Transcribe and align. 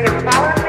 Ryan 0.00 0.24
power. 0.24 0.59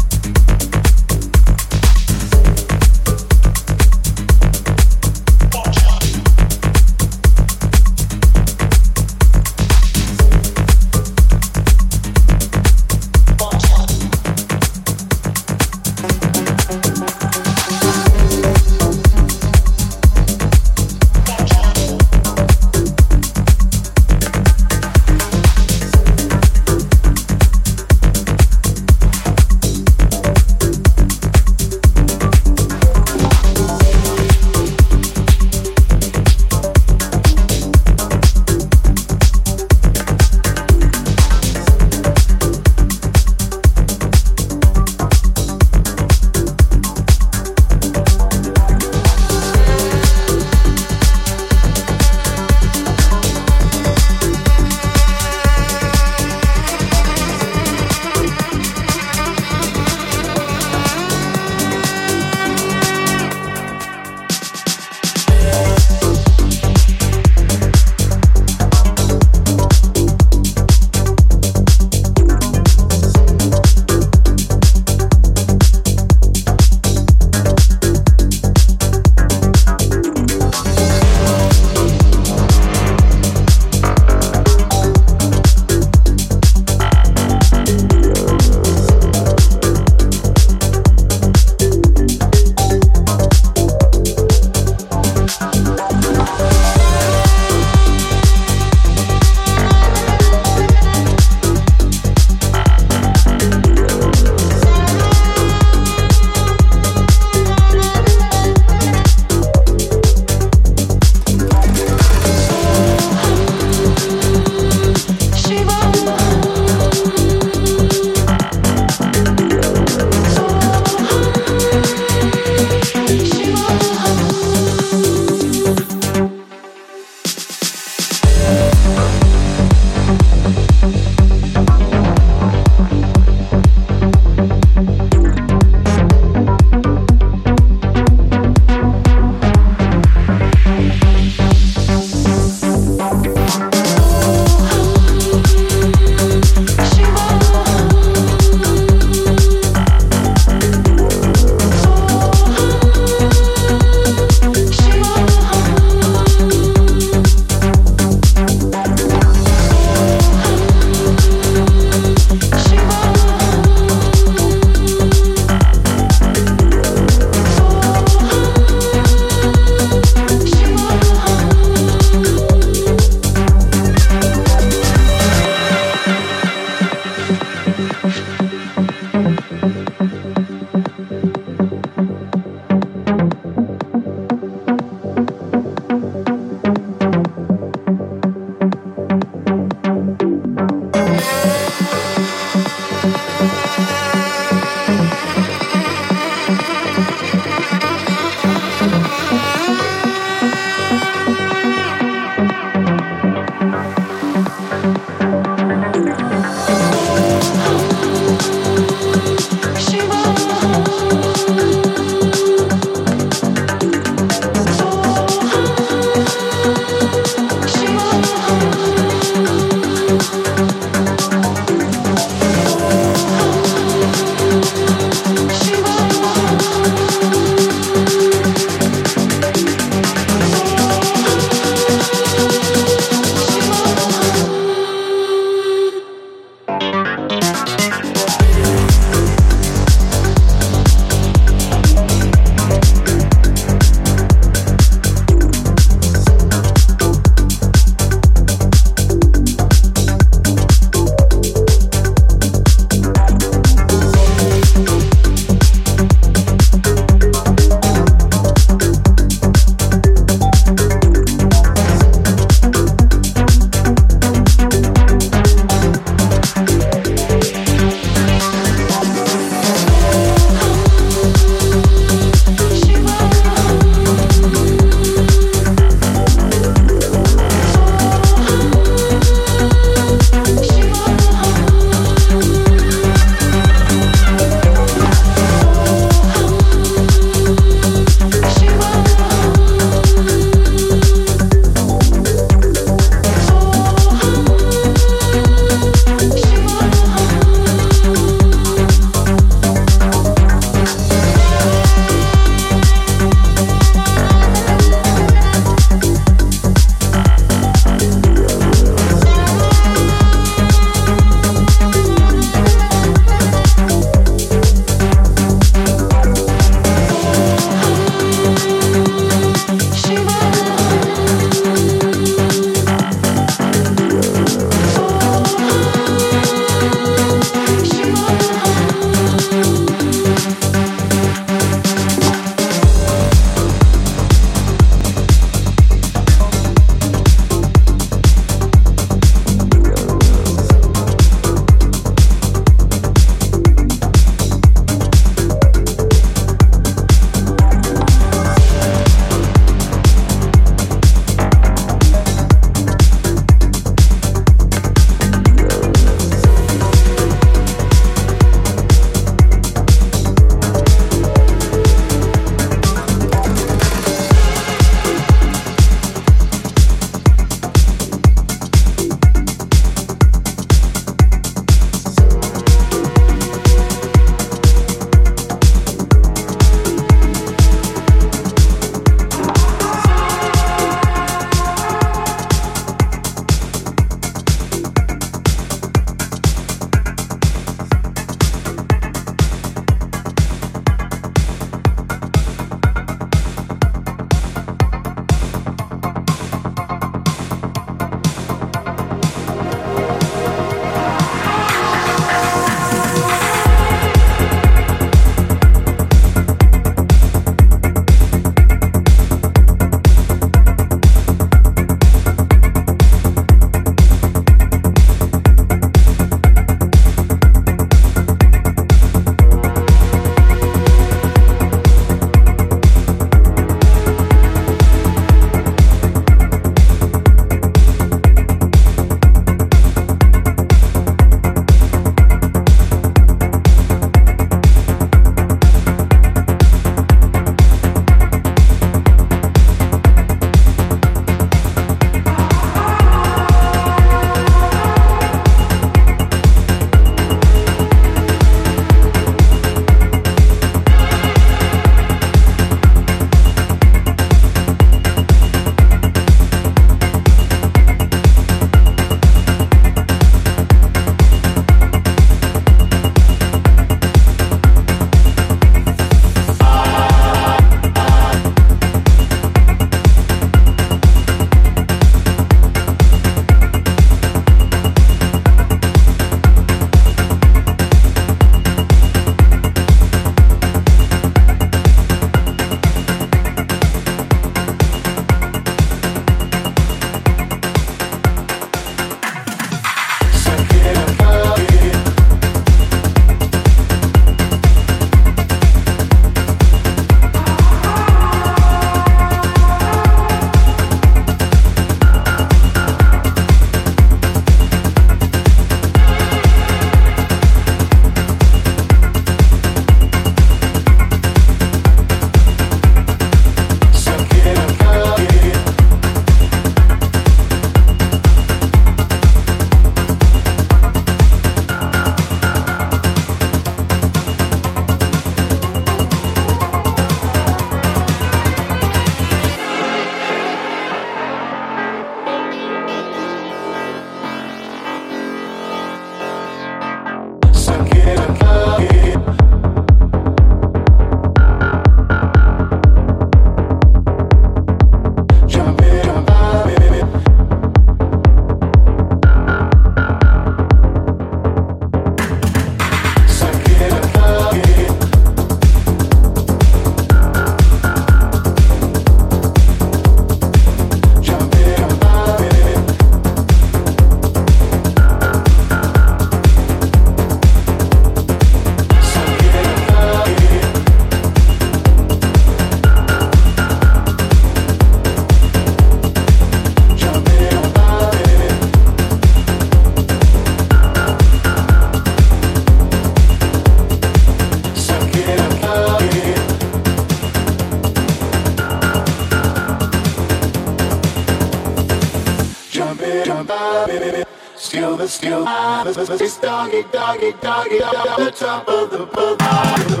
It's 596.09 596.37
doggy, 596.37 596.81
doggy, 596.91 597.31
doggy, 597.33 597.77
the 597.77 598.33
top 598.35 598.67
of 598.67 598.89
the 598.89 599.05
book. 599.05 600.00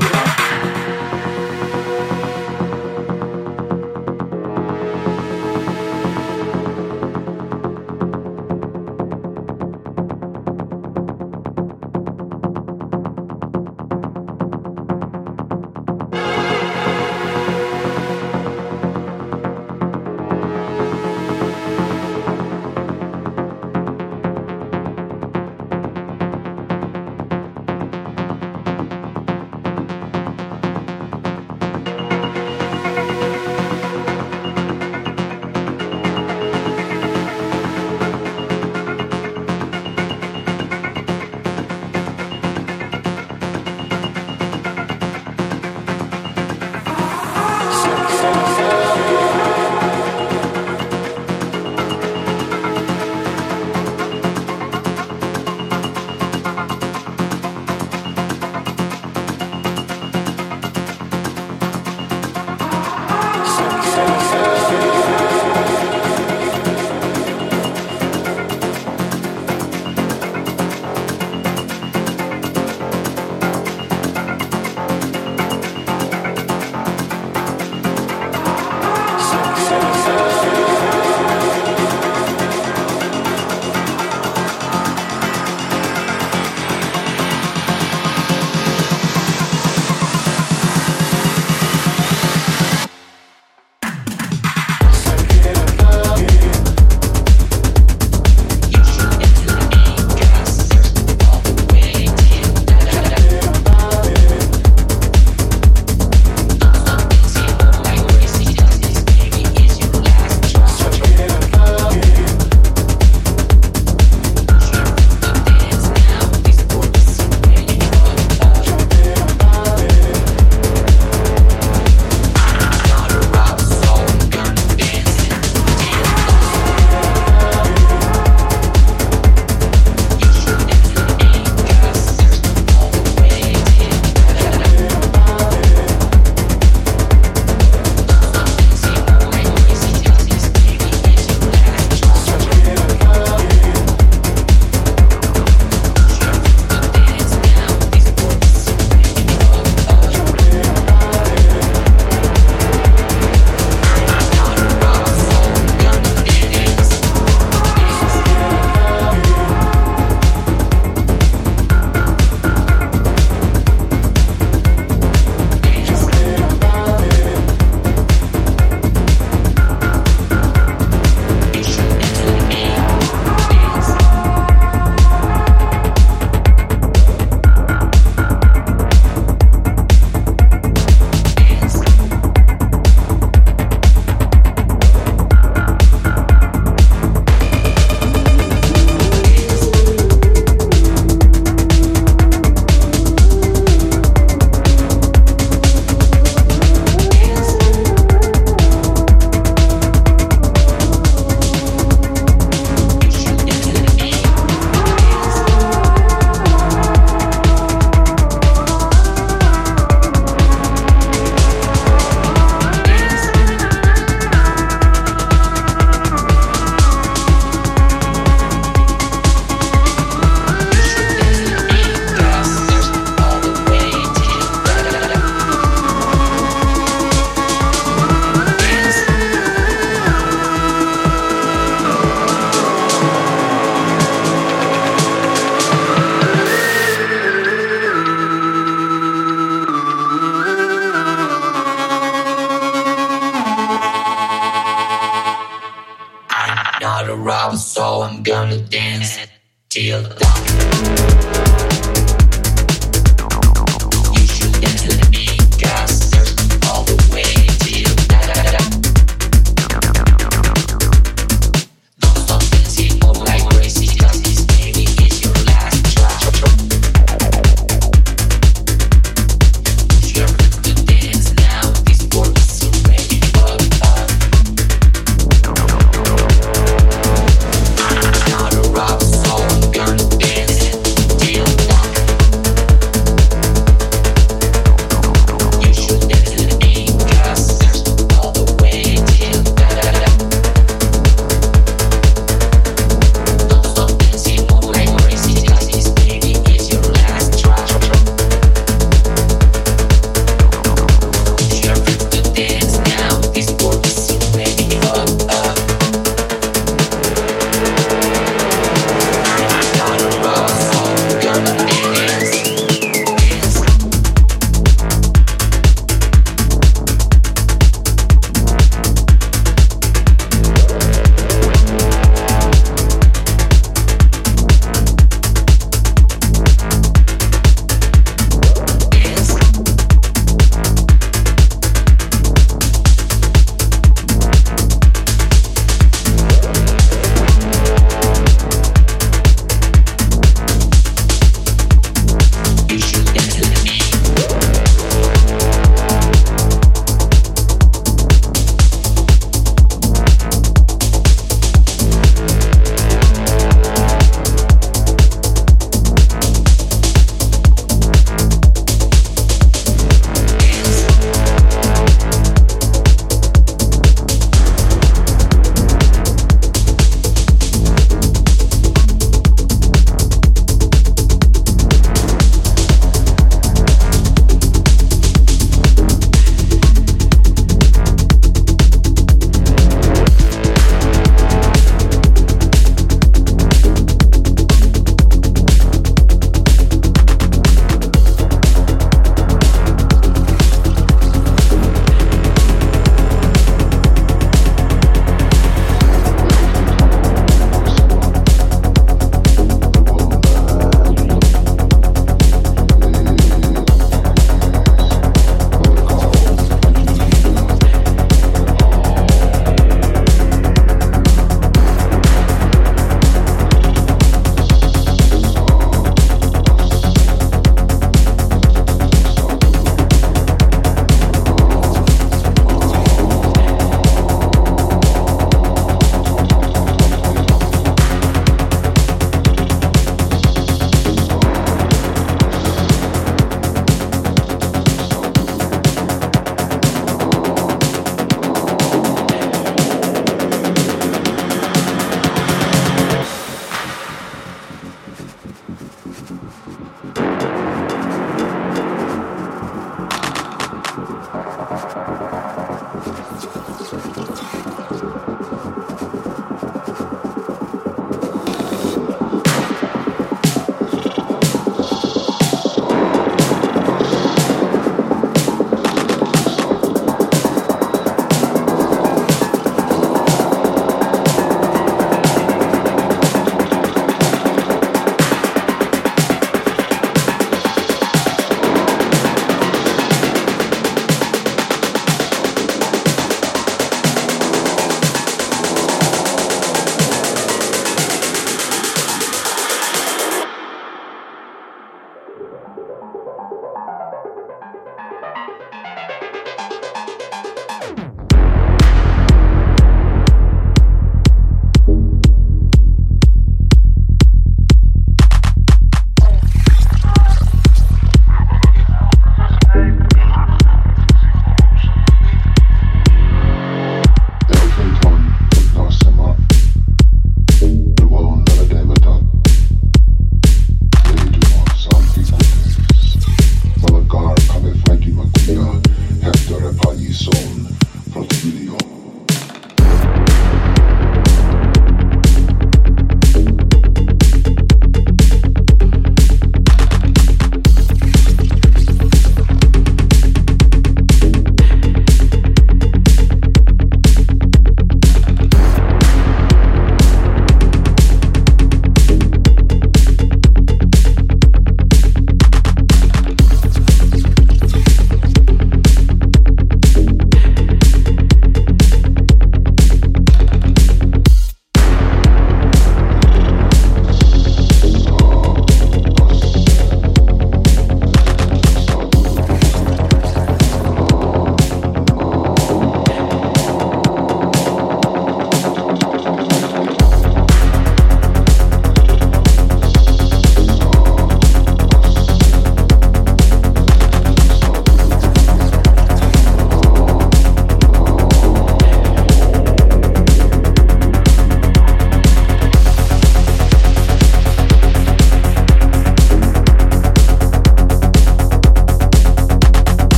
Till 248.51 248.59
dawn. 248.69 248.80
You 248.80 248.80